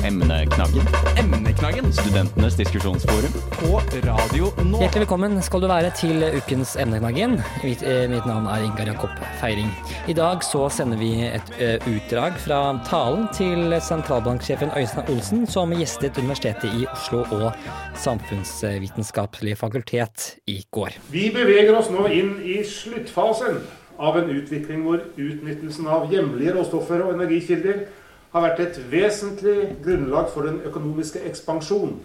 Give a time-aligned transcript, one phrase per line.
[0.00, 0.86] Emneknaggen?
[1.20, 3.32] Emneknaggen Studentenes diskusjonsforum?
[3.62, 4.80] på Radio nå.
[4.80, 7.36] Hjertelig velkommen skal du være til ukens Emneknaggen.
[7.62, 9.70] Mitt, eh, mitt navn er Ingar Jakob Feiring.
[10.08, 12.58] I dag så sender vi et ø, utdrag fra
[12.88, 17.52] talen til sentralbanksjefen Øystein Olsen, som gjestet Universitetet i Oslo og
[17.94, 20.98] Samfunnsvitenskapelig fakultet i går.
[21.12, 23.62] Vi beveger oss nå inn i sluttfasen
[24.02, 27.84] av en utvikling hvor utnyttelsen av hjemlige råstoffer og energikilder
[28.32, 31.98] har vært et vesentlig grunnlag for den økonomiske ekspansjon.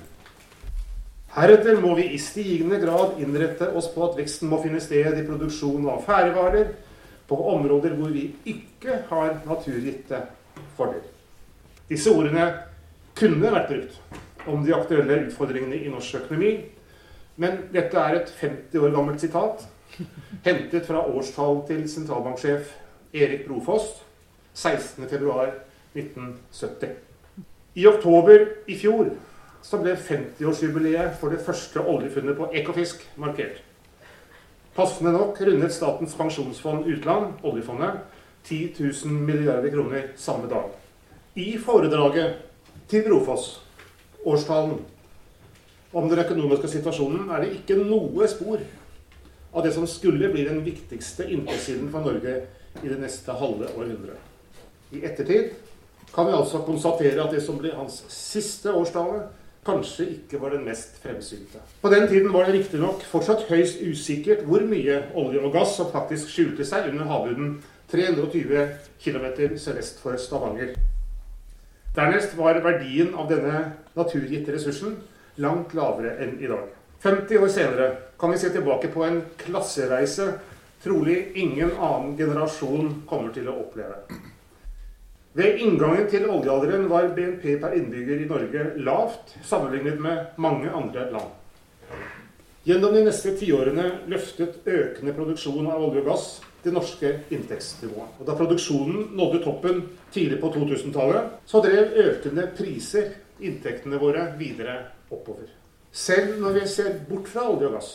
[1.37, 5.25] Heretter må vi i stigende grad innrette oss på at veksten må finne sted i
[5.27, 6.73] produksjon av ferdigvarer
[7.27, 10.23] på områder hvor vi ikke har naturgitte
[10.79, 11.05] fordeler.
[11.87, 12.47] Disse ordene
[13.17, 16.51] kunne vært brukt om de aktuelle utfordringene i norsk økonomi,
[17.37, 19.63] men dette er et 50 år gammelt sitat,
[20.43, 22.73] hentet fra årstall til sentralbanksjef
[23.15, 23.93] Erik Brofoss
[25.97, 26.87] 16.2.1970.
[27.73, 29.09] I oktober i fjor
[29.61, 33.59] så ble 50-årsjubileet for det første oljefunnet på Ekofisk markert.
[34.77, 38.03] Passende nok rundet Statens pensjonsfond utland, oljefondet,
[38.45, 40.69] 10 000 milliarder kroner samme dag.
[41.35, 42.37] I foredraget
[42.89, 43.59] til Brofoss,
[44.25, 44.77] årstallen,
[45.93, 48.61] om den økonomiske situasjonen er det ikke noe spor
[49.53, 52.39] av det som skulle bli den viktigste inntektskilden for Norge
[52.83, 54.19] i det neste halve århundret.
[54.93, 55.55] I ettertid
[56.13, 59.27] kan vi altså konstatere at det som ble hans siste årstale,
[59.67, 61.59] kanskje ikke var den mest fremsynte.
[61.81, 65.91] På den tiden var det riktignok fortsatt høyst usikkert hvor mye olje og gass som
[65.91, 67.57] faktisk skjulte seg under havbunnen
[67.91, 68.63] 320
[69.03, 69.27] km
[69.59, 70.73] sørvest for Stavanger.
[71.95, 73.61] Dernest var verdien av denne
[73.97, 74.97] naturgitte ressursen
[75.41, 76.67] langt lavere enn i dag.
[77.03, 77.87] 50 år senere
[78.19, 80.31] kan vi se tilbake på en klassereise
[80.83, 84.03] trolig ingen annen generasjon kommer til å oppleve.
[85.37, 91.03] Ved inngangen til oljealderen var BNP per innbygger i Norge lavt sammenlignet med mange andre
[91.13, 91.35] land.
[92.65, 96.23] Gjennom de neste tiårene løftet økende produksjon av olje og gass
[96.63, 98.15] det norske inntektsnivået.
[98.17, 99.83] Og da produksjonen nådde toppen
[100.15, 104.79] tidlig på 2000-tallet, så drev økende priser inntektene våre videre
[105.13, 105.51] oppover.
[105.93, 107.91] Selv når vi ser bort fra olje og gass,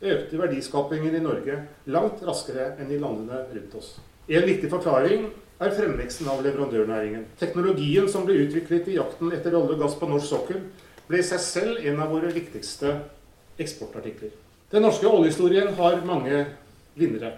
[0.00, 1.60] økte verdiskapingen i Norge
[1.92, 3.92] langt raskere enn i landene rundt oss.
[4.24, 7.24] En viktig forklaring er fremveksten av leverandørnæringen.
[7.40, 10.62] Teknologien som ble utviklet i jakten etter olje og gass på norsk sokkel,
[11.08, 12.94] ble i seg selv en av våre viktigste
[13.58, 14.30] eksportartikler.
[14.70, 16.44] Den norske oljehistorien har mange
[16.98, 17.34] vinnere.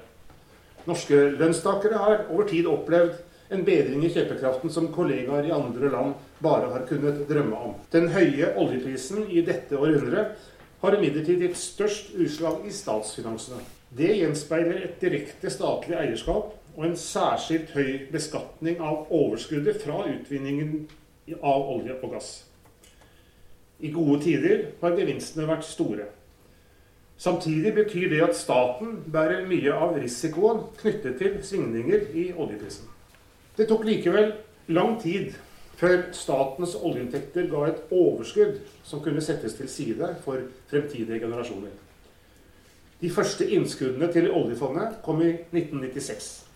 [0.88, 3.19] Norske lønnstakere har over tid opplevd
[3.54, 7.75] en bedring i kjøpekraften som kollegaer i andre land bare har kunnet drømme om.
[7.92, 10.37] Den høye oljeprisen i dette århundret
[10.81, 13.60] har imidlertid gitt størst utslag i statsfinansene.
[13.91, 20.86] Det gjenspeiler et direkte statlig eierskap og en særskilt høy beskatning av overskuddet fra utvinningen
[21.41, 22.31] av olje og gass.
[23.81, 26.08] I gode tider har gevinstene vært store.
[27.20, 32.88] Samtidig betyr det at staten bærer mye av risikoen knyttet til svingninger i oljeprisen.
[33.56, 34.32] Det tok likevel
[34.72, 35.34] lang tid
[35.81, 41.72] før statens oljeinntekter ga et overskudd som kunne settes til side for fremtidige generasjoner.
[43.00, 46.50] De første innskuddene til oljefondet kom i 1996.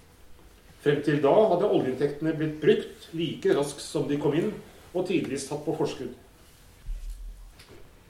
[0.85, 4.51] Frem til da hadde oljeinntektene blitt brukt like raskt som de kom inn,
[4.93, 6.13] og tidvis tatt på forskudd.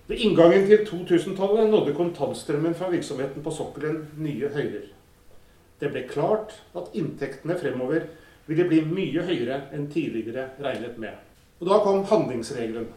[0.09, 4.91] Ved inngangen til 2000-tallet nådde kontantstrømmen fra virksomheten på sokkelen nye høyder.
[5.81, 8.09] Det ble klart at inntektene fremover
[8.51, 11.15] ville bli mye høyere enn tidligere regnet med.
[11.63, 12.91] Og Da kom handlingsregelen,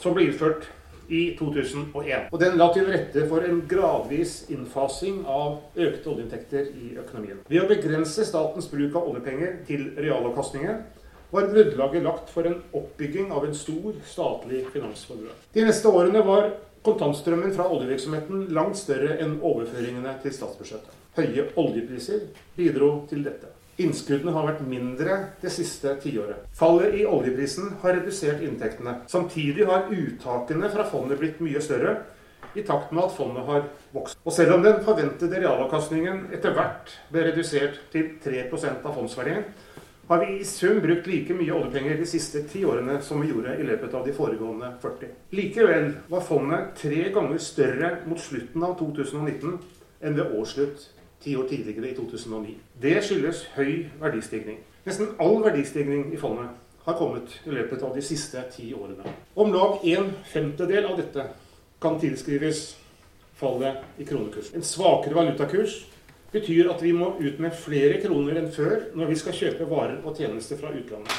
[0.00, 0.70] som ble innført
[1.08, 2.28] i 2001.
[2.32, 7.40] Og Den la til rette for en gradvis innfasing av økte oljeinntekter i økonomien.
[7.48, 10.82] Ved å begrense statens bruk av oljepenger til realavkastninger
[11.34, 15.34] var grunnlaget lagt for en oppbygging av en stor statlig finansformue.
[15.56, 16.52] De neste årene var
[16.84, 21.02] kontantstrømmen fra oljevirksomheten langt større enn overføringene til statsbudsjettet.
[21.16, 22.26] Høye oljepriser
[22.58, 23.53] bidro til dette.
[23.82, 26.44] Innskuddene har vært mindre det siste tiåret.
[26.54, 29.00] Fallet i oljeprisen har redusert inntektene.
[29.10, 31.96] Samtidig har uttakene fra fondet blitt mye større,
[32.54, 34.18] i takt med at fondet har vokst.
[34.22, 39.42] Og selv om den forventede realavkastningen etter hvert ble redusert til 3% av fondsverdien,
[40.06, 43.56] har vi i sum brukt like mye oljepenger de siste ti årene som vi gjorde
[43.56, 45.14] i løpet av de foregående 40.
[45.34, 49.56] Likevel var fondet tre ganger større mot slutten av 2019
[50.04, 50.84] enn ved årsslutt
[51.24, 52.54] ti år tidligere, i 2009.
[52.82, 54.60] Det skyldes høy verdistigning.
[54.84, 56.52] Nesten all verdistigning i fondet
[56.84, 59.08] har kommet i løpet av de siste ti årene.
[59.36, 61.24] Om lag en femtedel av dette
[61.80, 62.74] kan tilskrives
[63.40, 64.52] fallet i kronekurs.
[64.54, 65.80] En svakere valutakurs
[66.34, 70.02] betyr at vi må ut med flere kroner enn før når vi skal kjøpe varer
[70.04, 71.16] og tjenester fra utlandet.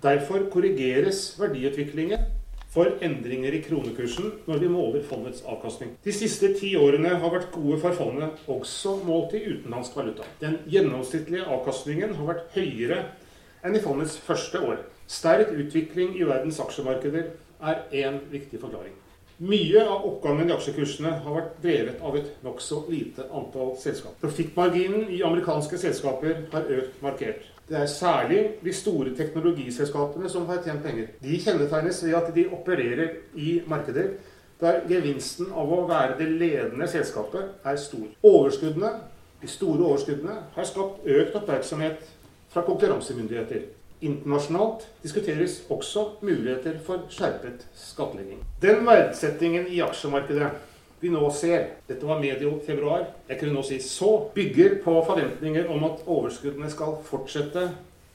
[0.00, 2.28] Derfor korrigeres verdiutviklingen
[2.70, 5.96] for endringer i kronekursen når vi måler fondets avkastning.
[6.04, 10.28] De siste ti årene har vært gode for fondet, også målt i utenlandsk valuta.
[10.42, 13.02] Den gjennomsnittlige avkastningen har vært høyere
[13.66, 14.82] enn i fondets første år.
[15.10, 18.94] Sterk utvikling i verdens aksjemarkeder er én viktig forklaring.
[19.40, 24.18] Mye av oppgangen i aksjekursene har vært drevet av et nokså lite antall selskap.
[24.20, 27.46] Profittmarginen i amerikanske selskaper har økt markert.
[27.70, 31.12] Det er særlig de store teknologiselskapene som har tjent penger.
[31.22, 34.08] De kjennetegnes ved at de opererer i markeder
[34.60, 38.08] der gevinsten av å være det ledende selskapet er stor.
[38.26, 38.90] Overskuddene,
[39.42, 42.02] de store overskuddene har skapt økt oppmerksomhet
[42.50, 43.62] fra konkurransemyndigheter.
[44.02, 48.42] Internasjonalt diskuteres også muligheter for skjerpet skattlegging.
[48.62, 50.50] Den verdsettingen i aksjemarkedet
[51.00, 55.70] vi nå ser, dette var medio februar, jeg kunne nå si så, bygger på forventninger
[55.72, 57.68] om at overskuddene skal fortsette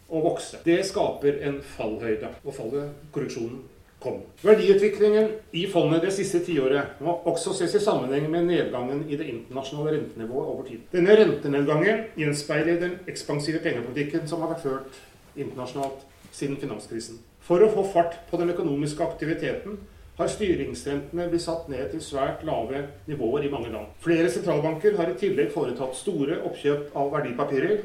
[0.05, 0.61] å vokse.
[0.65, 3.63] Det skaper en fallhøyde, og fallet, korreksjonen,
[4.05, 4.19] kom.
[4.45, 9.29] Verdiutviklingen i fondet det siste tiåret må også ses i sammenheng med nedgangen i det
[9.31, 10.83] internasjonale rentenivået over tid.
[10.93, 15.01] Denne rentenedgangen gjenspeiler den ekspansive pengepolitikken som har vært ført
[15.35, 16.05] internasjonalt
[16.35, 17.17] siden finanskrisen.
[17.45, 19.79] For å få fart på den økonomiske aktiviteten
[20.15, 23.91] har styringsrentene blitt satt ned til svært lave nivåer i mange land.
[24.03, 27.81] Flere sentralbanker har i tillegg foretatt store oppkjøp av verdipapirer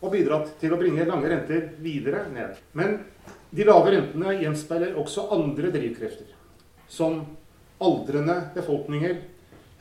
[0.00, 2.56] og bidratt til å bringe lange renter videre ned.
[2.76, 2.98] Men
[3.52, 6.32] de lave rentene gjenspeiler også andre drivkrefter,
[6.88, 7.22] som
[7.82, 9.18] aldrende befolkninger,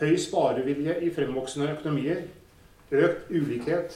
[0.02, 2.26] høy sparevilje i fremvoksende økonomier,
[2.92, 3.96] økt ulikhet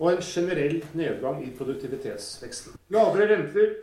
[0.00, 2.74] og en generell nedgang i produktivitetsveksten.
[2.92, 3.76] Lavere renter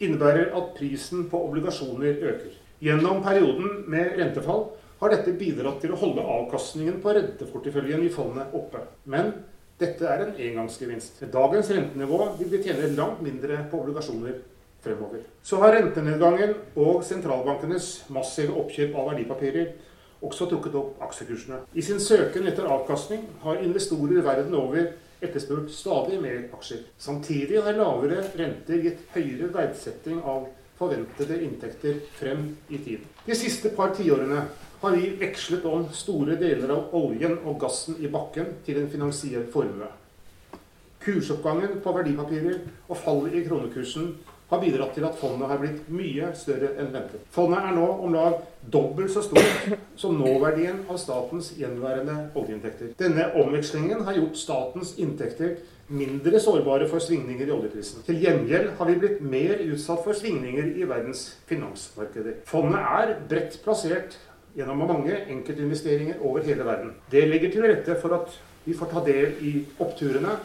[0.00, 2.59] innebærer at prisen på obligasjoner øker.
[2.80, 4.62] Gjennom perioden med rentefall
[5.00, 8.80] har dette bidratt til å holde avkastningen på renteporteføljen i fondet oppe.
[9.04, 9.34] Men
[9.80, 11.20] dette er en engangsgevinst.
[11.20, 14.38] Med dagens rentenivå vil vi tjene langt mindre på obligasjoner
[14.80, 15.26] fremover.
[15.44, 19.74] Så har rentenedgangen og sentralbankenes massive oppkjøp av verdipapirer
[20.24, 21.62] også trukket opp aksjekursene.
[21.76, 26.86] I sin søken etter avkastning har investorer verden over etterspurt stadig mer aksjer.
[27.00, 30.48] Samtidig har lavere renter gitt høyere verdsetting av
[30.80, 33.06] forventede inntekter frem i tid.
[33.26, 34.46] De siste par tiårene
[34.80, 39.44] har vi vekslet om store deler av oljen og gassen i bakken til en finansiell
[39.52, 39.90] formue.
[41.00, 44.14] Kursoppgangen på verdipapirer og fallet i kronekursen
[44.50, 47.22] har bidratt til at fondet har blitt mye større enn ventet.
[47.30, 48.40] Fondet er nå om lag
[48.72, 52.96] dobbelt så stort som nåverdien av statens gjenværende oljeinntekter.
[52.98, 58.04] Denne omvekslingen har gjort statens inntekter mindre sårbare for svingninger i oljeprisen.
[58.06, 62.42] Til gjengjeld har vi blitt mer utsatt for svingninger i verdens finansmarkeder.
[62.48, 64.16] Fondet er bredt plassert
[64.56, 66.94] gjennom mange enkeltinvesteringer over hele verden.
[67.10, 69.52] Det legger til rette for at vi får ta del i
[69.82, 70.36] oppturene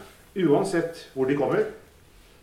[0.46, 1.70] uansett hvor de kommer.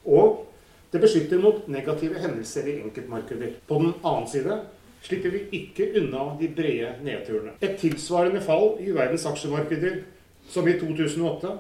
[0.06, 0.45] Og
[0.94, 3.57] det beskytter mot negative hendelser i enkeltmarkeder.
[3.67, 4.59] På den annen side
[5.03, 7.56] slipper vi ikke unna de brede nedturene.
[7.61, 10.03] Et tilsvarende fall i verdens aksjemarkeder
[10.51, 11.56] som i 2008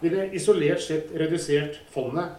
[0.00, 2.36] ville isolert sett redusert fondet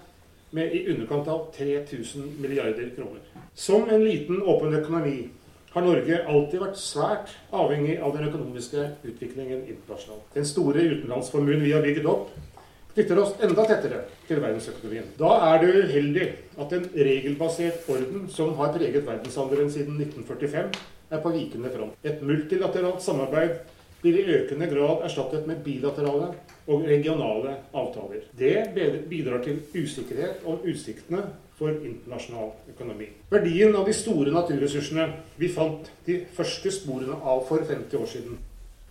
[0.56, 3.22] med i underkant av 3000 milliarder kroner.
[3.54, 5.30] Som en liten, åpen økonomi
[5.70, 10.26] har Norge alltid vært svært avhengig av den økonomiske utviklingen internasjonalt.
[10.34, 12.32] Den store utenlandsformuen vi har bygget opp,
[12.96, 15.12] knytter oss enda tettere til verdensøkonomien.
[15.20, 16.30] Da er det uheldig
[16.60, 20.72] at en regelbasert orden som har preget verdenshandelen siden 1945,
[21.10, 21.94] er på vikende front.
[22.06, 23.56] Et multilateralt samarbeid
[24.02, 26.34] blir i økende grad erstattet med bilaterale
[26.70, 28.26] og regionale avtaler.
[28.38, 28.56] Det
[29.10, 31.24] bidrar til usikkerhet om utsiktene
[31.60, 33.10] for internasjonal økonomi.
[33.32, 35.10] Verdien av de store naturressursene
[35.42, 38.38] vi fant de første sporene av for 50 år siden,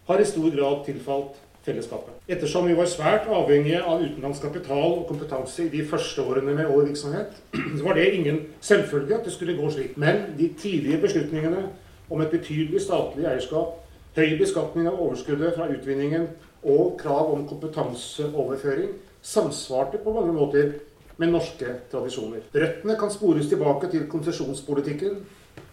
[0.09, 2.15] har i stor grad tilfalt fellesskapet.
[2.29, 6.69] Ettersom vi var svært avhengige av utenlandsk kapital og kompetanse i de første årene med
[6.69, 7.37] oljevirksomhet,
[7.79, 9.97] så var det ingen selvfølge at det skulle gå slik.
[9.97, 11.69] Men de tidlige beslutningene
[12.11, 13.77] om et betydelig statlig eierskap,
[14.17, 16.27] høy beskatning av overskuddet fra utvinningen
[16.69, 20.77] og krav om kompetanseoverføring samsvarte på mange måter
[21.19, 22.45] med norske tradisjoner.
[22.55, 25.19] Røttene kan spores tilbake til konsesjonspolitikken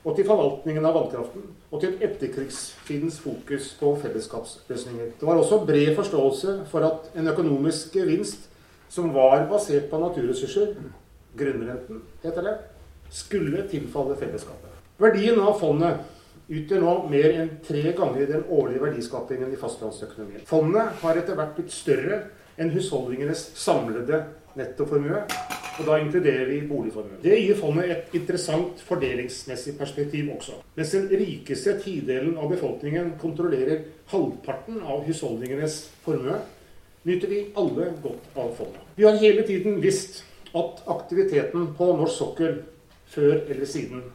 [0.05, 5.15] og til forvaltningen av vannkraften, og til etterkrigstidens fokus på fellesskapsløsninger.
[5.19, 8.49] Det var også bred forståelse for at en økonomisk gevinst
[8.89, 10.75] som var basert på naturressurser,
[11.37, 12.55] grunnrenten heter det,
[13.09, 14.71] skulle tilfalle fellesskapet.
[15.01, 16.05] Verdien av fondet
[16.47, 20.45] utgjør nå mer enn tre ganger den årlige verdiskapingen i fastlandsøkonomien.
[20.49, 22.23] Fondet har etter hvert blitt større
[22.61, 24.21] enn husholdningenes samlede
[24.55, 25.23] nettoformue,
[25.75, 27.19] og da inkluderer vi boligformue.
[27.23, 30.61] Det gir fondet et interessant fordelingsmessig perspektiv også.
[30.77, 33.83] Mens den rikeste tidelen av befolkningen kontrollerer
[34.13, 36.37] halvparten av husholdningenes formue,
[37.05, 38.85] nyter vi alle godt av fondet.
[38.95, 40.23] Vi har hele tiden visst
[40.55, 42.61] at aktiviteten på norsk sokkel
[43.11, 44.05] før eller siden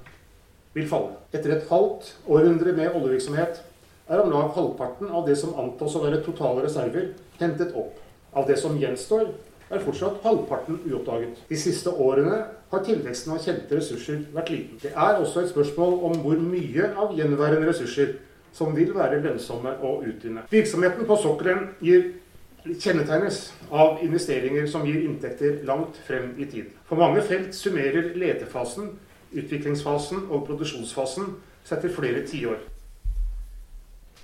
[0.76, 1.16] vil falle.
[1.34, 3.62] Etter et halvt århundre med oljevirksomhet
[4.10, 7.98] er om lag halvparten av det som antas å være totale reserver, hentet opp.
[8.34, 9.28] Av det som gjenstår,
[9.70, 11.44] er fortsatt halvparten uoppdaget.
[11.48, 14.80] De siste årene har tilveksten av kjente ressurser vært liten.
[14.82, 18.16] Det er også et spørsmål om hvor mye av gjenværende ressurser
[18.54, 20.42] som vil være lønnsomme å utvinne.
[20.50, 21.68] Virksomheten på sokkelen
[22.66, 23.38] kjennetegnes
[23.70, 26.74] av investeringer som gir inntekter langt frem i tid.
[26.88, 28.90] For mange felt summerer letefasen
[29.32, 31.34] utviklingsfasen og produksjonsfasen
[31.66, 32.58] setter flere tiår.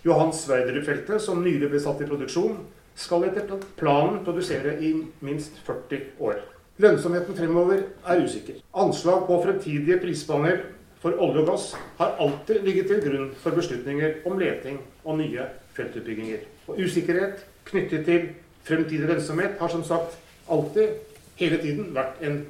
[0.06, 2.60] Johan Sverdrup-feltet, som nylig ble satt i produksjon,
[2.96, 4.92] skal etter planen produsere i
[5.24, 6.40] minst 40 år.
[6.80, 8.60] Lønnsomheten fremover er usikker.
[8.76, 10.62] Anslag på fremtidige prisbaner
[11.00, 11.66] for olje og gass
[11.98, 16.44] har alltid ligget til grunn for beslutninger om leting og nye feltutbygginger.
[16.68, 18.28] Og usikkerhet knyttet til
[18.66, 20.16] fremtidig lønnsomhet har som sagt
[20.50, 20.96] alltid,
[21.36, 22.44] hele tiden, vært en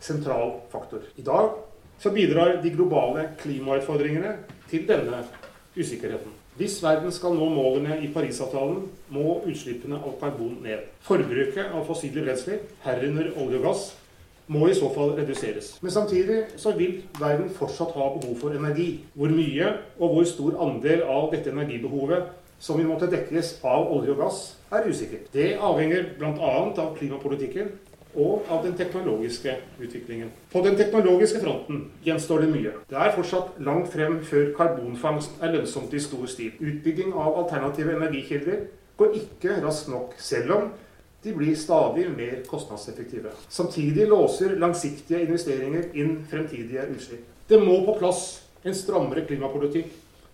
[0.00, 1.04] sentral faktor.
[1.16, 1.50] I dag
[2.02, 4.36] så bidrar de globale klimautfordringene
[4.70, 5.22] til denne
[5.76, 6.32] usikkerheten.
[6.58, 8.82] Hvis verden skal nå målene i Parisavtalen,
[9.14, 10.82] må utslippene av karbon ned.
[11.06, 13.84] Forbruket av fossile brensler, herunder olje og gass,
[14.52, 15.76] må i så fall reduseres.
[15.80, 19.04] Men samtidig så vil verden fortsatt ha behov for energi.
[19.14, 22.26] Hvor mye og hvor stor andel av dette energibehovet
[22.62, 24.42] som vil måtte dekkes av olje og gass,
[24.74, 25.30] er usikkert.
[25.32, 26.52] Det avhenger bl.a.
[26.68, 27.72] av klimapolitikken
[28.14, 30.30] og av den teknologiske utviklingen.
[30.52, 32.74] På den teknologiske fronten gjenstår det mye.
[32.90, 36.52] Det er fortsatt langt frem før karbonfangst er lønnsomt i stor stil.
[36.60, 38.66] Utbygging av alternative energikilder
[39.00, 40.70] går ikke raskt nok, selv om
[41.24, 43.30] de blir stadig mer kostnadseffektive.
[43.48, 47.26] Samtidig låser langsiktige investeringer inn fremtidige utslipp.
[47.48, 49.92] Det må på plass en strammere klimapolitikk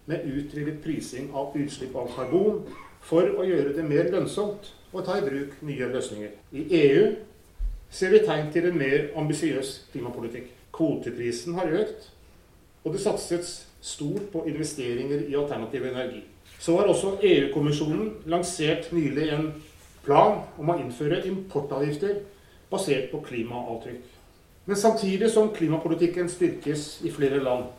[0.08, 2.62] med utvidet prising av utslipp av karbon
[3.04, 6.32] for å gjøre det mer lønnsomt å ta i bruk nye løsninger.
[6.56, 7.02] I EU
[7.90, 10.50] ser vi tegn til en mer ambisiøs klimapolitikk.
[10.75, 12.11] Kvoteprisen har økt,
[12.85, 16.23] og det satses stort på investeringer i alternativ energi.
[16.59, 19.52] Så har også EU-kommisjonen lansert nylig en
[20.04, 22.23] plan om å innføre importavgifter
[22.71, 24.14] basert på klimaavtrykk.
[24.68, 27.71] Men samtidig som klimapolitikken styrkes i flere land,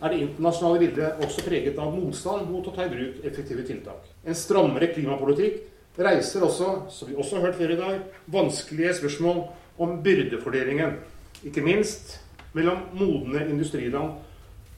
[0.00, 4.06] er det internasjonale bildet også preget av motstand mot å ta i bruk effektive tiltak.
[4.24, 5.58] En strammere klimapolitikk
[6.04, 8.00] reiser også, som vi også har hørt før i dag,
[8.32, 9.44] vanskelige spørsmål
[9.78, 10.98] om byrdefordelingen.
[11.44, 12.18] Ikke minst
[12.52, 14.18] mellom modne industriland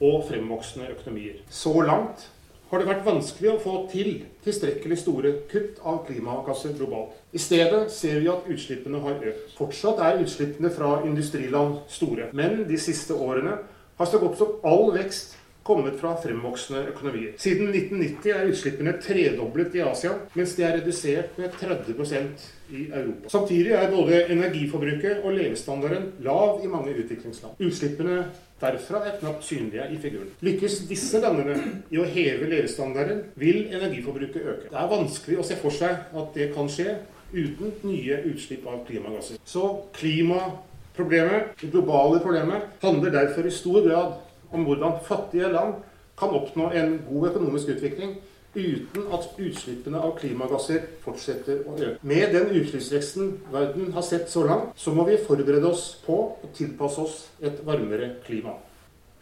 [0.01, 1.41] og fremvoksende økonomier.
[1.49, 2.29] Så langt
[2.69, 7.13] har det vært vanskelig å få til tilstrekkelig store kutt av klimagasser globalt.
[7.29, 9.51] I stedet ser vi at utslippene har økt.
[9.59, 12.31] Fortsatt er utslippene fra industriland store.
[12.33, 13.59] Men de siste årene
[13.99, 17.35] har så godt som all vekst kommet fra fremvoksende økonomier.
[17.39, 23.29] Siden 1990 er utslippene tredoblet i Asia, mens de er redusert med 30% i Europa.
[23.31, 27.55] Samtidig er både energiforbruket og levestandarden lav i mange utviklingsland.
[27.63, 28.25] Utslippene
[28.63, 30.33] derfra er knapt synlige i figuren.
[30.43, 31.55] Lykkes disse landene
[31.91, 34.69] i å heve levestandarden, vil energiforbruket øke.
[34.69, 36.97] Det er vanskelig å se for seg at det kan skje
[37.33, 39.39] uten nye utslipp av klimagasser.
[39.45, 39.63] Så
[39.95, 44.13] klimaproblemet, det globale problemet, handler derfor i stor grad
[44.53, 45.81] om hvordan fattige land
[46.19, 48.15] kan oppnå en god økonomisk utvikling
[48.53, 51.95] uten at utslippene av klimagasser fortsetter å øke.
[52.05, 56.51] Med den utslippsveksten verden har sett så langt, så må vi forberede oss på å
[56.53, 58.53] tilpasse oss et varmere klima.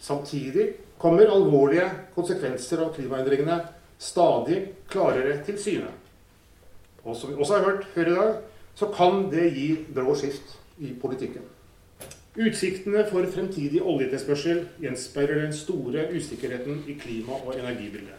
[0.02, 0.68] Samtidig
[1.00, 3.62] kommer alvorlige konsekvenser av klimaendringene
[4.02, 5.92] stadig klarere til syne.
[7.06, 8.36] Og som vi også har hørt før i dag,
[8.76, 11.46] så kan det gi brå skift i politikken.
[12.40, 18.16] Utsiktene for fremtidig oljetilspørsel gjenspeiler den store usikkerheten i klima- og energibildet.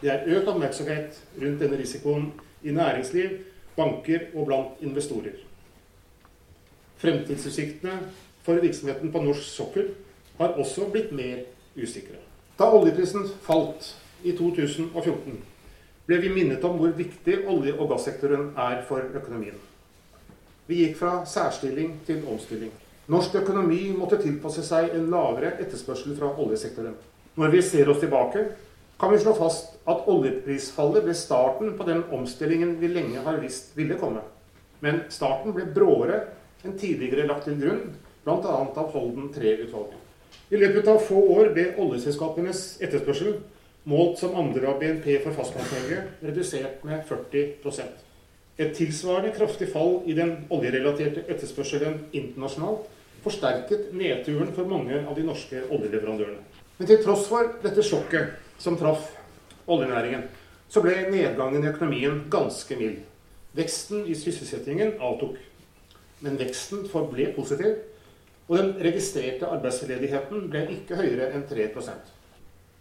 [0.00, 2.30] Det er økt oppmerksomhet rundt denne risikoen
[2.64, 3.36] i næringsliv,
[3.76, 5.36] banker og blant investorer.
[6.96, 7.98] Fremtidsutsiktene
[8.42, 9.92] for virksomheten på norsk sokkel
[10.38, 11.44] har også blitt mer
[11.76, 12.16] usikre.
[12.58, 15.42] Da oljeprisen falt i 2014,
[16.06, 19.60] ble vi minnet om hvor viktig olje- og gassektoren er for økonomien.
[20.66, 22.72] Vi gikk fra særstilling til omstilling.
[23.10, 26.92] Norsk økonomi måtte tilpasse seg en lavere etterspørsel fra oljesektoren.
[27.40, 28.44] Når vi ser oss tilbake,
[29.00, 33.72] kan vi slå fast at oljeprisfallet ble starten på den omstillingen vi lenge har visst
[33.74, 34.22] ville komme.
[34.84, 36.20] Men starten ble bråere
[36.62, 38.52] enn tidligere lagt til grunn, bl.a.
[38.52, 39.98] av Holden III-utvalget.
[40.54, 43.40] I løpet av få år ble oljeselskapenes etterspørsel,
[43.90, 48.06] målt som andel av BNP for Fastlands-Norge, redusert med 40%
[48.60, 52.86] Et tilsvarende kraftig fall i den oljerelaterte etterspørselen internasjonalt
[53.24, 56.42] forsterket nedturen for mange av de norske oljeleverandørene.
[56.78, 59.10] Men til tross for dette sjokket som traff
[59.70, 60.24] oljenæringen,
[60.70, 63.02] så ble nedgangen i økonomien ganske mild.
[63.58, 65.36] Veksten i sysselsettingen avtok.
[66.20, 67.80] Men veksten forble positiv,
[68.50, 72.16] og den registrerte arbeidsledigheten ble ikke høyere enn 3%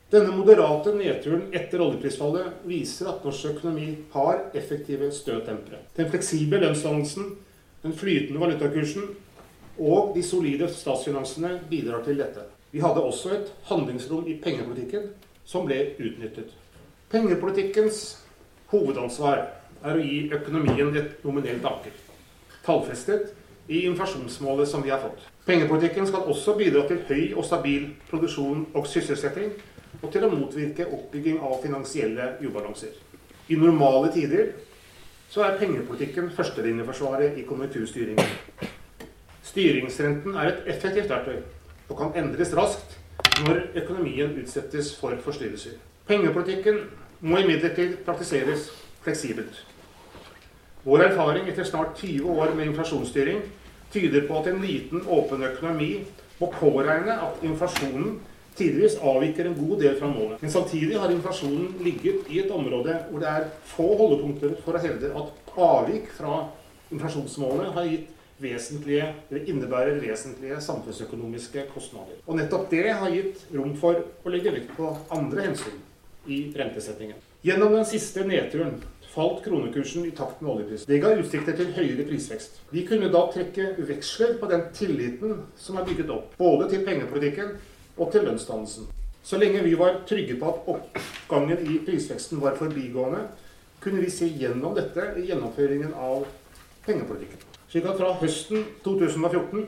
[0.09, 5.83] Denne moderate nedturen etter oljeprisfallet viser at norsk økonomi har effektive støtdempere.
[5.93, 7.35] Den fleksible lønnsdannelsen,
[7.83, 9.11] den flytende valutakursen
[9.79, 12.45] og de solide statsfinansene bidrar til dette.
[12.71, 15.09] Vi hadde også et handlingsrom i pengepolitikken
[15.45, 16.51] som ble utnyttet.
[17.09, 18.19] Pengepolitikkens
[18.69, 19.47] hovedansvar
[19.81, 21.95] er å gi økonomien et nominelt anker,
[22.65, 23.31] tallfestet
[23.69, 25.23] i inflasjonsmålet som vi har fått.
[25.47, 29.53] Pengepolitikken skal også bidra til høy og stabil produksjon og sysselsetting,
[30.03, 32.93] og til å motvirke oppbygging av finansielle ubalanser.
[33.49, 34.51] I normale tider
[35.29, 38.77] så er pengepolitikken førstelinjeforsvaret i konjunkturstyringen.
[39.49, 41.39] Styringsrenten er et effektivt verktøy
[41.89, 42.97] og kan endres raskt
[43.41, 45.79] når økonomien utsettes for forstyrrelser.
[46.07, 46.83] Pengepolitikken
[47.21, 48.69] må imidlertid praktiseres
[49.01, 49.63] fleksibelt.
[50.85, 53.41] Vår erfaring etter snart 20 år med inflasjonsstyring
[53.93, 55.89] tyder på at en liten, åpen økonomi
[56.39, 58.19] må påregne at inflasjonen
[58.59, 60.41] tidvis avviker en god del fra målet.
[60.41, 64.83] Men samtidig har inflasjonen ligget i et område hvor det er få holdepunkter for å
[64.83, 66.45] hevde at avvik fra
[66.91, 72.19] inflasjonsmålet har gitt vesentlige, eller innebærer vesentlige samfunnsøkonomiske kostnader.
[72.25, 75.81] Og nettopp det har gitt rom for å legge vekt på andre hensyn
[76.29, 77.19] i rentesettingen.
[77.43, 78.79] Gjennom den siste nedturen
[79.13, 80.87] falt kronekursen i takt med oljeprisen.
[80.89, 82.61] Det ga utsikter til høyere prisvekst.
[82.71, 87.55] Vi kunne da trekke veksler på den tilliten som er bygget opp, både til pengepolitikken
[87.97, 88.89] og til lønnsdannelsen.
[89.23, 93.25] Så lenge vi var trygge på at oppgangen i prisveksten var forbigående,
[93.83, 96.25] kunne vi se gjennom dette i gjennomføringen av
[96.85, 97.48] pengepolitikken.
[97.69, 99.67] Slik at fra høsten 2014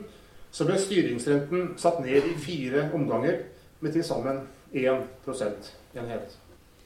[0.52, 3.44] så ble styringsrenten satt ned i fire omganger
[3.82, 4.42] med til sammen
[4.74, 6.34] 1 prosentenhet.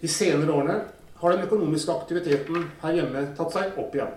[0.02, 0.76] De senere årene
[1.16, 4.12] har den økonomiske aktiviteten her hjemme tatt seg opp igjen.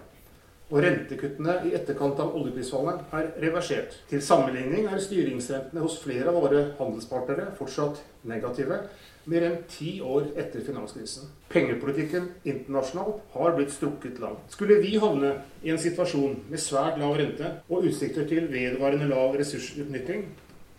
[0.69, 3.95] Og rentekuttene i etterkant av oljeprisfallet er reversert.
[4.12, 8.84] Til sammenligning er styringsrentene hos flere av våre handelspartnere fortsatt negative,
[9.30, 11.30] mer enn ti år etter finanskrisen.
[11.54, 14.50] Pengepolitikken internasjonalt har blitt strukket langt.
[14.54, 19.38] Skulle vi havne i en situasjon med svært lav rente og utsikter til vedvarende lav
[19.39, 20.28] ressursutnytting,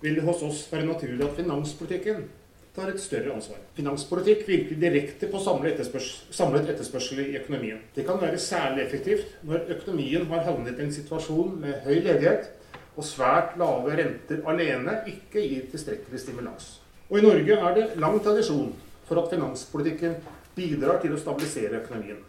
[0.01, 2.29] vil det hos oss være naturlig at finanspolitikken
[2.75, 3.59] tar et større ansvar.
[3.77, 7.83] Finanspolitikk virker direkte på samlet etterspørsel, samlet etterspørsel i økonomien.
[7.95, 12.51] Det kan være særlig effektivt når økonomien har havnet i en situasjon med høy ledighet
[12.97, 16.80] og svært lave renter alene ikke gir tilstrekkelig stimulans.
[17.11, 18.71] Og i Norge er det lang tradisjon
[19.09, 20.15] for at finanspolitikken
[20.55, 22.21] bidrar til å stabilisere økonomien.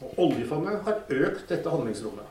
[0.00, 2.30] Og oljefondet har økt dette handlingsrommet.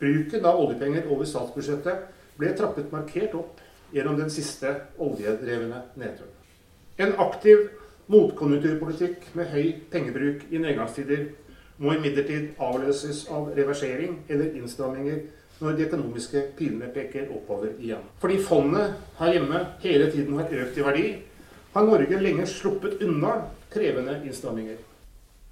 [0.00, 3.62] Bruken av oljepenger over statsbudsjettet ble trappet markert opp
[3.94, 6.34] gjennom den siste oljedrevne nedturen.
[7.00, 7.70] En aktiv
[8.12, 11.24] motkonjunkturpolitikk med høy pengebruk i nedgangstider
[11.80, 15.24] må imidlertid avløses av reversering eller innstramminger
[15.60, 18.02] når de økonomiske pilene peker oppover igjen.
[18.22, 21.04] Fordi fondet her hjemme hele tiden har økt i verdi,
[21.74, 23.36] har Norge lenge sluppet unna
[23.72, 24.78] krevende innstramminger.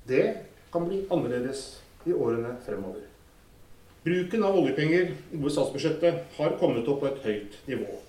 [0.08, 0.26] Det
[0.72, 1.64] kan bli annerledes
[2.06, 3.06] i årene fremover.
[4.02, 8.00] Bruken av oljepenger i statsbudsjettet har kommet opp på et høyt nivå.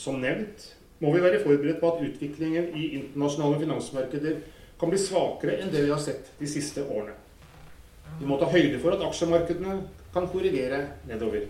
[0.00, 0.66] Som nevnt
[1.00, 4.40] må vi være forberedt på at utviklingen i internasjonale finansmarkeder
[4.80, 7.14] kan bli svakere enn det vi har sett de siste årene.
[8.18, 9.76] Vi må ta høyde for at aksjemarkedene
[10.14, 11.46] kan korrigere nedover.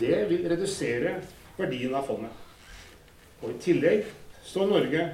[0.00, 1.16] Det vil redusere
[1.58, 2.32] verdien av fondet.
[3.40, 4.06] Og I tillegg
[4.46, 5.08] står Norge,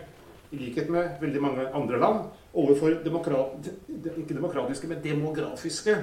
[0.54, 5.96] i likhet med veldig mange andre land, overfor demokrat, ikke demokratiske, men demografiske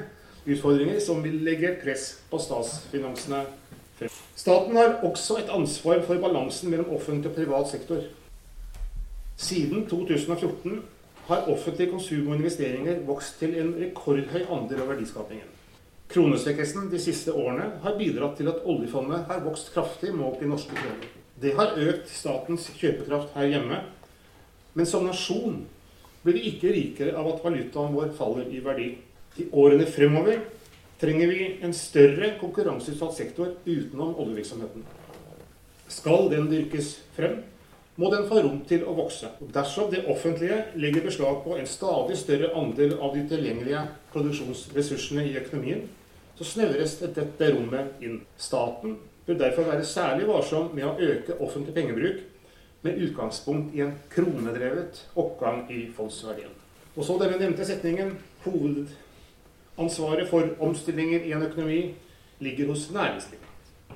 [0.43, 3.45] utfordringer som vil legge press på statsfinansene
[4.35, 8.01] Staten har også et ansvar for balansen mellom offentlig og privat sektor.
[9.37, 10.81] Siden 2014
[11.27, 15.47] har offentlig konsum og investeringer vokst til en rekordhøy andel av verdiskapingen.
[16.13, 20.75] Kronesvekkelsen de siste årene har bidratt til at oljefondet har vokst kraftig målt i norske
[20.77, 21.07] kroner.
[21.41, 23.79] Det har økt statens kjøpekraft her hjemme.
[24.77, 25.63] Men som nasjon
[26.21, 28.91] blir vi ikke rikere av at valutaen vår faller i verdi.
[29.41, 30.43] I årene fremover
[31.01, 34.85] trenger vi en større konkurranseutsatt sektor utenom oljevirksomheten.
[35.89, 37.41] Skal den dyrkes frem,
[37.97, 39.33] må den få rom til å vokse.
[39.53, 45.35] Dersom det offentlige legger beslag på en stadig større andel av de tilgjengelige produksjonsressursene i
[45.41, 45.83] økonomien,
[46.37, 48.21] så snevres dette rommet inn.
[48.37, 52.23] Staten bør derfor være særlig varsom med å øke offentlig pengebruk
[52.83, 56.51] med utgangspunkt i en kronedrevet oppgang i fondsverdien.
[56.95, 58.17] Og så denne nevnte setningen.
[58.43, 61.81] Hovedansvaret for omstillinger i en økonomi
[62.43, 63.49] ligger hos næringslivet.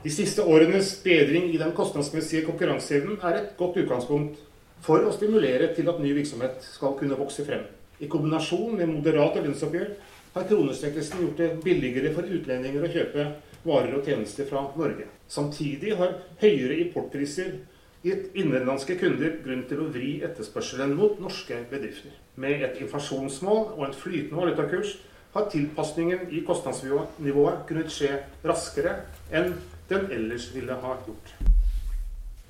[0.04, 4.38] De siste årenes bedring i den kostnadsmessige konkurranseevnen er et godt utgangspunkt
[4.86, 7.66] for å stimulere til at ny virksomhet skal kunne vokse frem.
[8.00, 9.90] I kombinasjon med moderate lønnsoppgjør
[10.38, 13.26] har kronestekkelsen gjort det billigere for utlendinger å kjøpe
[13.68, 15.08] varer og tjenester fra Norge.
[15.32, 17.58] Samtidig har høyere importpriser
[18.06, 22.14] gitt innenlandske kunder grunn til å vri etterspørselen mot norske bedrifter.
[22.38, 24.96] Med et inflasjonsmål og en flytende valutakurs
[25.34, 28.14] har tilpasningen i kostnadsnivået kunnet skje
[28.46, 28.94] raskere
[29.34, 29.56] enn
[29.90, 31.34] den ellers ville ha gjort.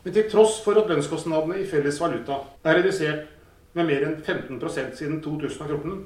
[0.04, 3.34] Men til tross for at lønnskostnadene i felles valuta er redusert
[3.78, 6.06] med mer enn 15% siden 2014,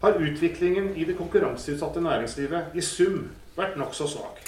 [0.00, 4.38] har utviklingen i det konkurranseutsatte næringslivet i sum vært nokså svak.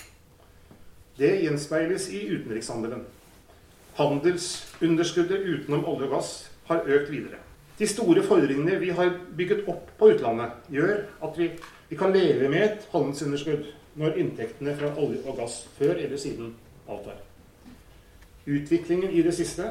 [1.19, 3.03] Det gjenspeiles i utenrikshandelen.
[3.99, 6.31] Handelsunderskuddet utenom olje og gass
[6.71, 7.43] har økt videre.
[7.79, 11.51] De store fordringene vi har bygget opp på utlandet, gjør at vi,
[11.91, 13.69] vi kan leve med et handelsunderskudd
[14.01, 16.55] når inntektene fra olje og gass før eller siden
[16.89, 17.21] avtar.
[18.49, 19.69] Utviklingen i det siste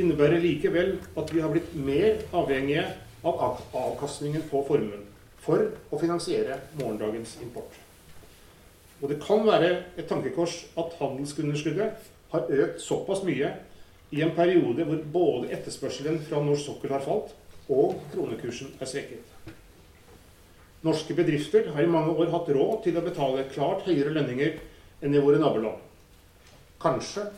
[0.00, 2.88] innebærer likevel at vi har blitt mer avhengige
[3.22, 5.11] av avkastningen på formuen
[5.42, 7.74] for å finansiere morgendagens import.
[9.02, 13.50] Og det kan være et tankekors at handelsunderskuddet har økt såpass mye
[14.12, 17.32] i en periode hvor både etterspørselen fra norsk sokkel har falt,
[17.72, 19.52] og kronekursen er svekket.
[20.82, 24.58] Norske bedrifter har i mange år hatt råd til å betale klart høyere lønninger
[25.02, 25.78] enn i våre naboland.
[26.82, 27.28] Kanskje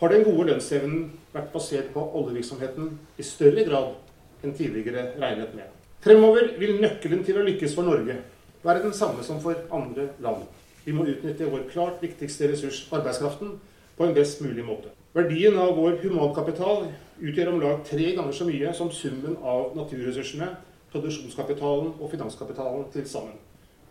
[0.00, 3.94] har den gode lønnsevnen vært basert på oljevirksomheten i større grad
[4.42, 5.77] enn tidligere regnet med.
[6.00, 8.20] Fremover vil nøkkelen til å lykkes for Norge
[8.62, 10.44] være den samme som for andre land.
[10.84, 13.56] Vi må utnytte vår klart viktigste ressurs, arbeidskraften,
[13.98, 14.92] på en best mulig måte.
[15.16, 16.84] Verdien av vår humankapital
[17.18, 20.52] utgjør om lag tre ganger så mye som summen av naturressursene,
[20.92, 23.34] produksjonskapitalen og finanskapitalen til sammen.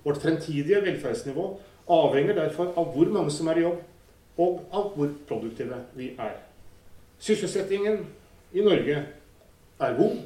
[0.05, 1.49] Vårt fremtidige velferdsnivå
[1.91, 3.83] avhenger derfor av hvor mange som er i jobb,
[4.37, 6.39] og av hvor produktive vi er.
[7.19, 8.05] Sysselsettingen
[8.53, 9.03] i Norge
[9.83, 10.17] er god,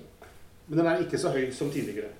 [0.72, 2.14] men den er ikke så høy som tidligere.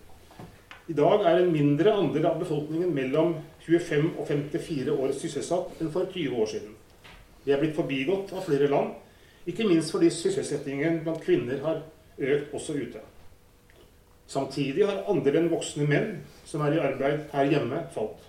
[0.92, 5.92] I dag er en mindre andel av befolkningen mellom 25 og 54 år sysselsatt enn
[5.94, 6.74] for 20 år siden.
[7.46, 8.90] Vi er blitt forbigått av flere land,
[9.48, 11.80] ikke minst fordi sysselsettingen blant kvinner har
[12.20, 13.06] økt også ute.
[14.28, 16.12] Samtidig har andelen voksne menn
[16.44, 18.20] som er i arbeid her hjemme, falt.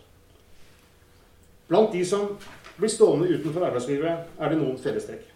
[1.66, 2.36] Blant de som
[2.78, 5.26] blir stående utenfor arbeidslivet, er det noen fellestrekk.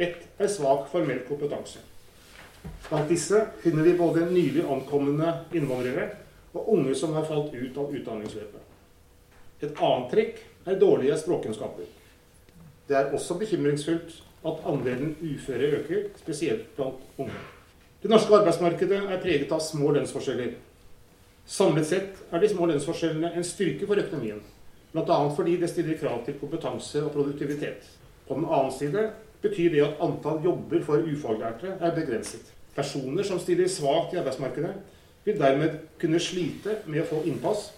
[0.00, 1.84] Ett er svak formell kompetanse.
[2.88, 6.08] Blant disse finner vi både nylig ankomne innvandrere
[6.56, 8.64] og unge som har falt ut av utdanningsløpet.
[9.60, 11.86] Et annet trekk er dårlige språkkunnskaper.
[12.88, 14.14] Det er også bekymringsfullt
[14.48, 17.40] at andelen uføre øker, spesielt blant unge.
[18.02, 20.54] Det norske arbeidsmarkedet er preget av små lønnsforskjeller.
[21.48, 24.40] Samlet sett er de små lønnsforskjellene en styrke for økonomien,
[24.92, 25.16] bl.a.
[25.36, 27.88] fordi det stiller krav til kompetanse og produktivitet.
[28.28, 29.08] På den annen side
[29.42, 32.52] betyr det at antall jobber for ufaglærte er begrenset.
[32.74, 34.74] Personer som stiller svakt i arbeidsmarkedet,
[35.24, 37.72] vil dermed kunne slite med å få innpass,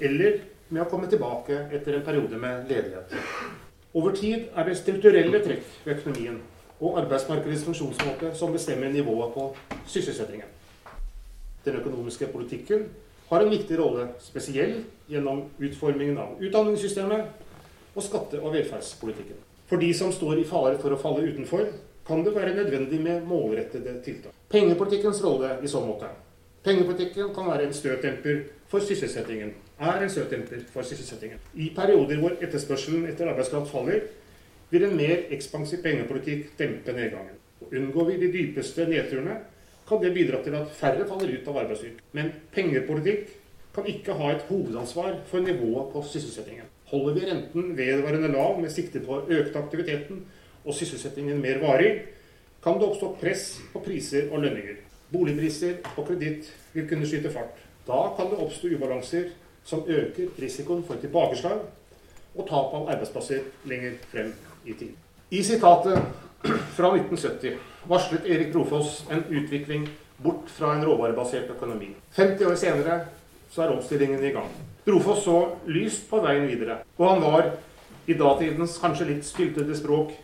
[0.00, 3.14] eller med å komme tilbake etter en periode med ledighet.
[3.94, 6.38] Over tid er det strukturelle trekk ved økonomien
[6.80, 9.48] og arbeidsmarkedets funksjonsmåte som bestemmer nivået på
[9.90, 10.48] sysselsettingen.
[11.64, 12.86] Den økonomiske politikken
[13.28, 19.49] har en viktig rolle, spesielt gjennom utformingen av utdanningssystemet og skatte- og velferdspolitikken.
[19.70, 21.68] For de som står i fare for å falle utenfor,
[22.06, 24.34] kan det være nødvendig med målrettede tiltak.
[24.50, 26.08] Pengepolitikkens rolle i så måte
[26.64, 29.54] Pengepolitikken kan være en støtdemper for sysselsettingen.
[29.80, 31.38] Er en støtdemper for sysselsettingen.
[31.54, 34.02] I perioder hvor etterspørselen etter arbeidskraft faller,
[34.70, 37.38] vil en mer ekspansiv pengepolitikk dempe nedgangen.
[37.70, 39.38] Unngår vi de dypeste nedturene,
[39.88, 42.02] kan det bidra til at færre faller ut av arbeidsstyrken.
[42.12, 43.32] Men pengepolitikk
[43.74, 46.68] kan ikke ha et hovedansvar for nivået på sysselsettingen.
[46.90, 50.24] Holder vi renten vedvarende lav med sikte på å aktiviteten
[50.64, 51.92] og sysselsettingen mer varig,
[52.62, 54.80] kan det oppstå press på priser og lønninger.
[55.10, 57.56] Boligpriser og kreditt vil kunne skyte fart.
[57.86, 59.30] Da kan det oppstå ubalanser
[59.64, 61.62] som øker risikoen for tilbakeslag
[62.34, 64.34] og tap av arbeidsplasser lenger frem
[64.66, 64.92] i tid.
[65.30, 65.98] I sitatet
[66.76, 67.56] fra 1970
[67.88, 69.88] varslet Erik Brofoss en utvikling
[70.22, 71.94] bort fra en råvarebasert økonomi.
[72.16, 73.00] 50 år senere
[73.50, 74.50] så er omstillingen i gang.
[74.86, 75.36] Brofoss så
[75.66, 77.52] lyst på veien videre, og han var,
[78.06, 80.14] i datidens kanskje litt styltede språk,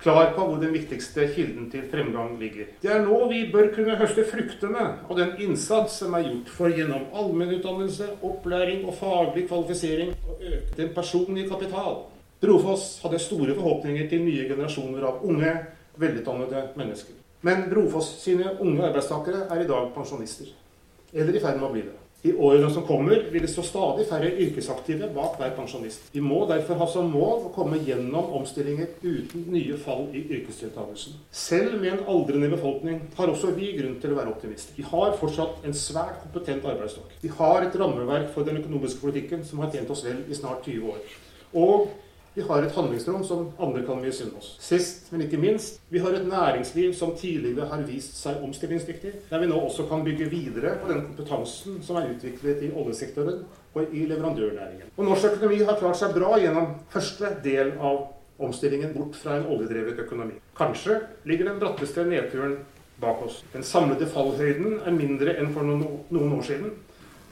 [0.00, 2.70] klar på hvor den viktigste kilden til fremgang ligger.
[2.82, 6.72] Det er nå vi bør kunne høste fruktene av den innsats som er gjort for
[6.72, 12.04] gjennom allmennutdannelse, opplæring og faglig kvalifisering å øke den personlige kapital.
[12.40, 15.52] Brofoss hadde store forhåpninger til nye generasjoner av unge,
[16.00, 17.18] velutdannede mennesker.
[17.44, 20.48] Men Brofoss sine unge arbeidstakere er i dag pensjonister.
[21.12, 21.96] Eller i ferd med å bli det.
[22.22, 26.10] I årene som kommer, vil det stå stadig færre yrkesaktive bak hver pensjonist.
[26.12, 31.16] Vi må derfor ha som mål å komme gjennom omstillinger uten nye fall i yrkesdeltakelsen.
[31.32, 34.76] Selv med en aldrende befolkning har også vi grunn til å være optimister.
[34.76, 37.16] Vi har fortsatt en svært kompetent arbeidsstokk.
[37.24, 40.68] Vi har et rammeverk for den økonomiske politikken som har tjent oss vel i snart
[40.68, 41.00] 20 år.
[41.56, 41.88] Og
[42.34, 44.52] vi har et handlingsrom som andre kan misunne oss.
[44.62, 49.42] Sist, men ikke minst, vi har et næringsliv som tidligere har vist seg omstillingsdyktig, der
[49.42, 53.42] vi nå også kan bygge videre på den kompetansen som er utviklet i oljesektoren
[53.74, 54.92] og i leverandørnæringen.
[54.96, 58.06] Og norsk økonomi har klart seg bra gjennom første del av
[58.40, 60.38] omstillingen bort fra en oljedrevet økonomi.
[60.56, 62.60] Kanskje ligger den bratteste nedturen
[63.00, 63.42] bak oss.
[63.52, 66.72] Den samlede fallhøyden er mindre enn for noen år siden,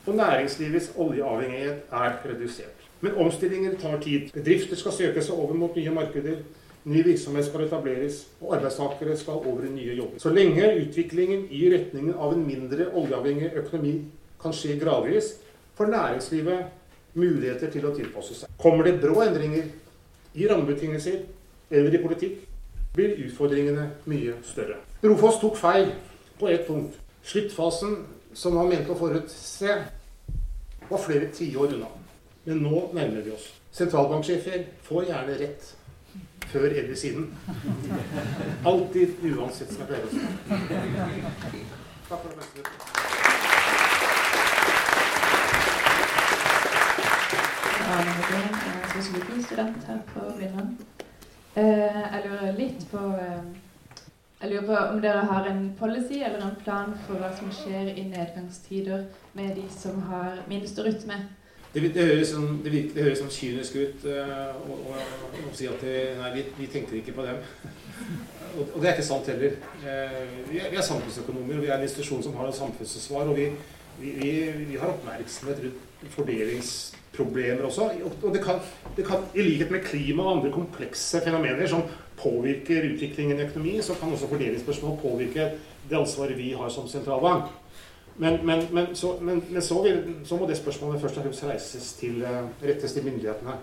[0.09, 2.78] og næringslivets oljeavhengighet er redusert.
[3.01, 4.31] Men omstillinger tar tid.
[4.35, 6.41] Bedrifter skal søke seg over mot nye markeder.
[6.89, 10.19] Ny virksomhet skal etableres, og arbeidstakere skal over i nye jobber.
[10.23, 13.95] Så lenge utviklingen i retningen av en mindre oljeavhengig økonomi
[14.41, 15.35] kan skje gradvis,
[15.77, 18.55] får næringslivet muligheter til å tilpasse seg.
[18.63, 19.69] Kommer det brå endringer
[20.39, 21.21] i rammebetingelser
[21.71, 22.41] eller i politikk,
[22.97, 24.81] blir utfordringene mye større.
[25.05, 25.93] Rofoss tok feil
[26.39, 26.97] på ett punkt.
[27.23, 27.99] Sluttfasen,
[28.35, 29.79] som han mente å forutse,
[30.89, 31.91] var flere tiår unna.
[32.49, 33.45] Men nå nærmer vi oss.
[33.77, 35.67] Sentralbanksjefer får gjerne rett
[36.49, 37.27] før eller siden.
[38.65, 40.23] Alltid uansett, som jeg pleier å si.
[42.09, 42.73] Takk for oppmerksomheten.
[51.53, 53.45] Eh, jeg lurer litt på eh,
[54.41, 57.93] Jeg lurer på om dere har en policy eller en plan for hva som skjer
[57.93, 59.05] i nedgangstider
[59.37, 61.29] med de som har minst å rutte med?
[61.79, 66.31] Det, det, høres sånn, det, det høres sånn kynisk ut å si at det, nei,
[66.35, 67.39] vi, vi, tenker ikke på dem.
[68.57, 69.59] og, og, det er ikke sant heller.
[69.83, 70.17] Eh,
[70.49, 73.31] vi, er, vi, er, samfunnsøkonomer, og vi er en institusjon som har et samfunnsansvar.
[73.31, 73.51] Og vi,
[74.01, 77.89] vi, har oppmerksomhet rundt fordelingsproblemer også.
[78.09, 78.61] Og det kan,
[78.99, 81.87] kan, i likhet med klima og andre komplekse fenomener som
[82.19, 85.51] påvirker utviklingen i økonomi, så kan også fordelingsspørsmål påvirke
[85.89, 87.51] det ansvaret vi har som sentralbank.
[88.19, 91.93] Men, men, men, så, men så, vil, så, må det spørsmålet først og fremst reises
[92.01, 93.55] til, eh, rettes til myndighetene,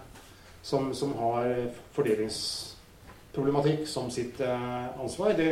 [0.63, 1.49] som, som har
[1.97, 5.35] fordelingsproblematikk som sitt eh, ansvar.
[5.35, 5.49] Det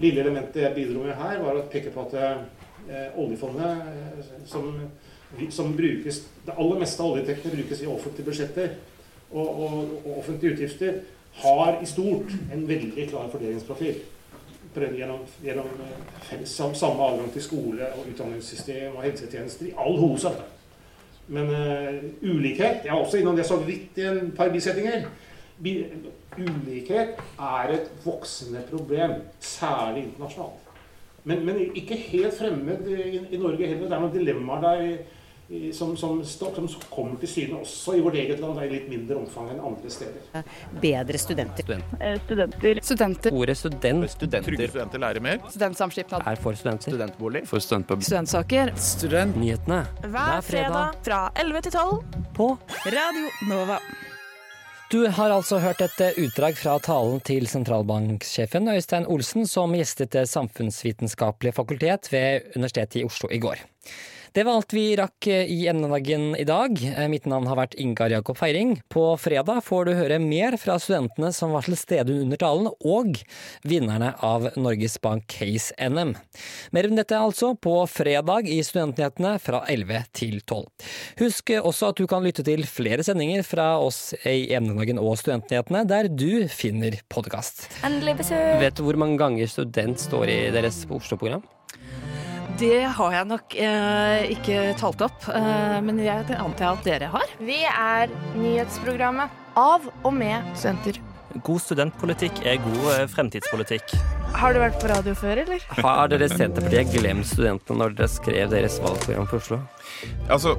[0.00, 4.74] lille elementet jeg bidro med her, var å peke på at eh, oljefondet, eh, som,
[5.50, 8.74] som, brukes Det aller meste av oljeinntektene brukes i offentlige budsjetter
[9.30, 11.00] og, og, og offentlige utgifter,
[11.36, 13.98] har i stort en veldig klar fordelingsprofil
[14.82, 15.68] gjennom, gjennom
[16.32, 20.44] eh, samme adgang til skole og utdanningssystem og helsetjenester i all hovedsak.
[21.26, 25.08] Men uh, ulikhet Jeg er også innom det så vidt i en par bisettinger.
[26.36, 29.10] Ulikhet er et voksende problem,
[29.40, 30.62] særlig internasjonalt.
[31.26, 33.88] Men, men ikke helt fremmed i, i, Norge heller.
[33.88, 34.84] Det er noen dilemmaer der
[35.72, 39.52] som, som, som, kommer til syne også i vårt eget land, i litt mindre omfang
[39.52, 40.48] enn andre steder.
[40.82, 41.70] Bedre studenter.
[42.00, 42.80] Eh, studenter.
[42.82, 43.36] Studenter.
[43.36, 44.10] Ordet student.
[44.10, 44.48] Studenter.
[44.48, 45.38] Trygge studenter lærer mer.
[45.52, 46.26] Studentsamskipnad.
[46.26, 46.90] Er for studenter.
[46.90, 47.44] Studentbolig.
[47.46, 48.02] For studentpub.
[48.02, 48.74] Studentsaker.
[48.88, 49.84] Studentnyhetene.
[50.02, 52.50] Hver fredag fra 11 til 12 på
[52.96, 53.78] Radio Nova.
[54.90, 60.12] Du har altså hørt et eh, utdrag fra talen til sentralbanksjefen Øystein Olsen, som gjestet
[60.14, 63.62] Det samfunnsvitenskapelige fakultet ved Universitetet i Oslo i går.
[64.32, 66.78] Det var alt vi rakk eh, i emnedagen i dag.
[66.96, 68.76] Eh, mitt navn har vært Ingar Jakob Feiring.
[68.92, 73.20] På fredag får du høre mer fra studentene som var til stede under talen, og
[73.66, 76.14] vinnerne av Norges Bank Case-NM.
[76.74, 80.64] Mer om dette altså på fredag i Studentnyhetene fra 11 til 12.
[81.22, 85.86] Husk også at du kan lytte til flere sendinger fra oss i Emnedagen og Studentnyhetene,
[85.88, 87.68] der du finner podkast.
[87.86, 88.56] Endelig besøk!
[88.62, 91.44] Vet du hvor mange ganger student står i deres Oslo-program?
[92.54, 97.34] Det har jeg nok eh, ikke talt opp, eh, men jeg antar at dere har.
[97.42, 101.02] Vi er nyhetsprogrammet av og med studenter.
[101.44, 103.96] God studentpolitikk er god eh, fremtidspolitikk.
[104.34, 105.62] Har du vært på radio før, eller?
[105.78, 109.60] Har dere Senterpartiet glemt studentene når dere skrev deres valgprogram for Oslo?
[110.28, 110.56] Altså,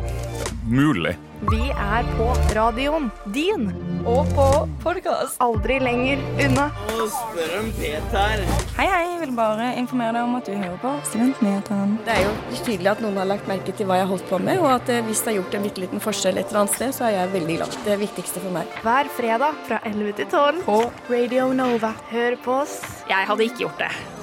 [0.66, 1.16] mulig.
[1.52, 3.68] Vi er på radioen din.
[4.08, 4.46] Og på
[4.82, 5.36] podkast.
[5.44, 6.70] Aldri lenger unna.
[7.12, 8.42] Spør om Peter.
[8.80, 9.04] Hei, hei.
[9.18, 11.98] Jeg vil bare informere deg om at du hører på Studentnyhetene.
[12.06, 14.40] Det er jo tydelig at noen har lagt merke til hva jeg har holdt på
[14.46, 16.78] med, og at eh, hvis det har gjort en bitte liten forskjell et eller annet
[16.78, 17.78] sted, så er jeg veldig glad.
[17.88, 18.78] Det viktigste for meg.
[18.86, 20.78] Hver fredag fra 11 til 12 på
[21.12, 21.92] Radio Nova.
[22.14, 22.78] Hør på oss.
[23.10, 24.17] Jeg hadde ikke gjort det.